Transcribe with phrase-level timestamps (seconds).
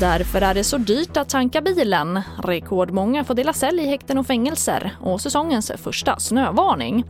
[0.00, 2.20] Därför är det så dyrt att tanka bilen.
[2.44, 7.04] Rekordmånga får dela cell i häkten och fängelser och säsongens första snövarning.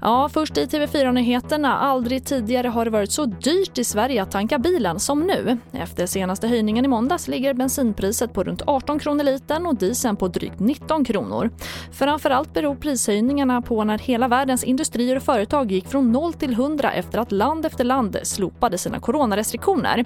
[0.00, 1.78] Ja, först i TV4-nyheterna.
[1.78, 5.58] Aldrig tidigare har det varit så dyrt i Sverige att tanka bilen som nu.
[5.72, 10.28] Efter senaste höjningen i måndags ligger bensinpriset på runt 18 kronor litern och dieseln på
[10.28, 11.50] drygt 19 kronor.
[11.92, 16.92] Framförallt beror prishöjningarna på när hela världens industrier och företag gick från 0 till 100
[16.92, 20.04] efter att land efter land slopade sina coronarestriktioner.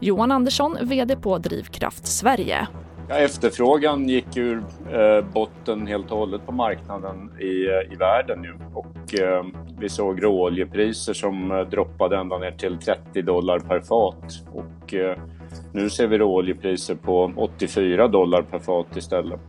[0.00, 2.68] Johan Andersson, VD på Drivkraft Sverige.
[3.10, 4.62] Ja, efterfrågan gick ur
[4.92, 8.54] eh, botten helt och hållet på marknaden i, eh, i världen nu.
[8.74, 9.44] och eh,
[9.78, 15.18] vi såg råoljepriser som eh, droppade ända ner till 30 dollar per fat och eh,
[15.72, 19.40] nu ser vi råoljepriser på 84 dollar per fat istället.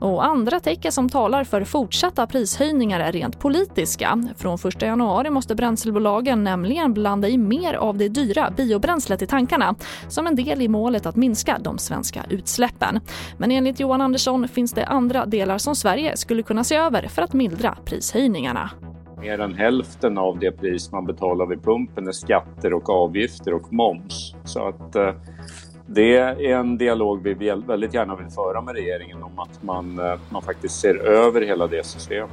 [0.00, 4.28] Och andra tecken som talar för fortsatta prishöjningar är rent politiska.
[4.36, 9.74] Från 1 januari måste bränslebolagen nämligen blanda i mer av det dyra biobränslet i tankarna
[10.08, 13.00] som en del i målet att minska de svenska utsläppen.
[13.38, 17.22] Men enligt Johan Andersson finns det andra delar som Sverige skulle kunna se över för
[17.22, 18.70] att mildra prishöjningarna.
[19.20, 23.72] Mer än hälften av det pris man betalar vid pumpen är skatter och avgifter och
[23.72, 24.34] moms.
[24.44, 25.14] Så att eh,
[25.86, 30.18] det är en dialog vi väldigt gärna vill föra med regeringen om att man, eh,
[30.30, 32.30] man faktiskt ser över hela det systemet.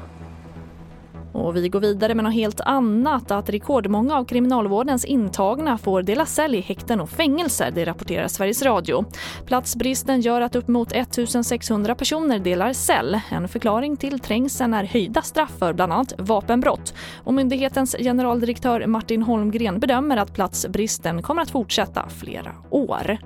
[1.33, 3.31] Och vi går vidare med något helt annat.
[3.31, 8.63] Att rekordmånga av kriminalvårdens intagna får dela cell i häkten och fängelser, det rapporterar Sveriges
[8.63, 9.05] Radio.
[9.45, 13.19] Platsbristen gör att uppemot 1600 personer delar cell.
[13.29, 16.94] En förklaring till trängseln är höjda straff för bland annat vapenbrott.
[17.23, 23.17] Och myndighetens generaldirektör Martin Holmgren bedömer att platsbristen kommer att fortsätta flera år.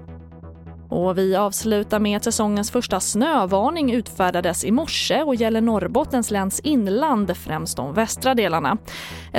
[0.90, 6.60] Och vi avslutar med att säsongens första snövarning utfärdades i morse och gäller Norrbottens läns
[6.60, 8.78] inland, främst de västra delarna.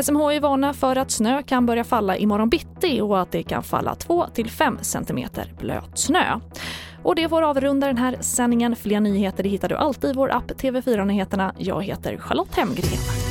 [0.03, 3.95] SMHI varnar för att snö kan börja falla imorgon bitti och att det kan falla
[3.95, 6.41] 2-5 cm blöt snö.
[7.03, 8.77] Och det får avrunda den här sändningen.
[8.77, 11.55] Fler nyheter hittar du alltid i vår app TV4 Nyheterna.
[11.59, 13.26] Jag heter Charlotte Hemgren.